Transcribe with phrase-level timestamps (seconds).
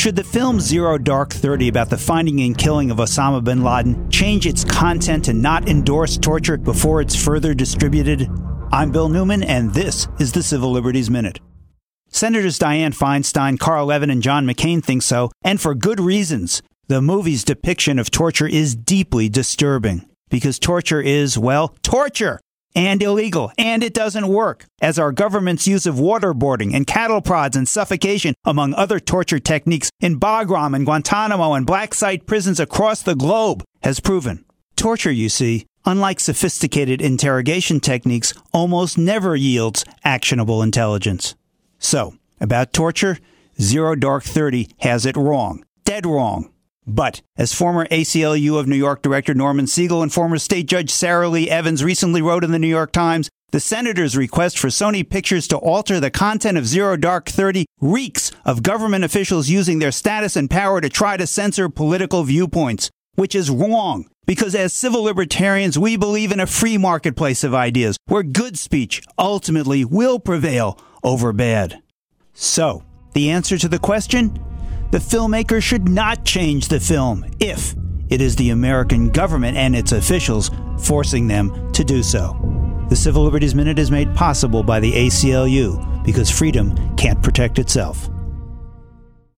[0.00, 4.10] Should the film Zero Dark Thirty about the finding and killing of Osama bin Laden
[4.10, 8.26] change its content to not endorse torture before it's further distributed?
[8.72, 11.38] I'm Bill Newman, and this is the Civil Liberties Minute.
[12.08, 16.62] Senators Dianne Feinstein, Carl Levin, and John McCain think so, and for good reasons.
[16.88, 22.40] The movie's depiction of torture is deeply disturbing because torture is, well, torture
[22.74, 27.56] and illegal, and it doesn't work, as our government's use of waterboarding and cattle prods
[27.56, 33.02] and suffocation, among other torture techniques, in Bagram and Guantanamo and black site prisons across
[33.02, 34.44] the globe has proven.
[34.76, 41.34] Torture, you see, unlike sophisticated interrogation techniques, almost never yields actionable intelligence.
[41.78, 43.18] So, about torture,
[43.60, 45.64] Zero Dark Thirty has it wrong.
[45.84, 46.50] Dead wrong.
[46.86, 51.28] But, as former ACLU of New York Director Norman Siegel and former State Judge Sarah
[51.28, 55.48] Lee Evans recently wrote in the New York Times, the senator's request for Sony Pictures
[55.48, 60.36] to alter the content of Zero Dark Thirty reeks of government officials using their status
[60.36, 64.06] and power to try to censor political viewpoints, which is wrong.
[64.26, 69.02] Because as civil libertarians, we believe in a free marketplace of ideas where good speech
[69.18, 71.82] ultimately will prevail over bad.
[72.32, 74.38] So, the answer to the question?
[74.90, 77.76] The filmmaker should not change the film if
[78.08, 82.36] it is the American government and its officials forcing them to do so.
[82.88, 88.08] The Civil Liberties Minute is made possible by the ACLU because freedom can't protect itself.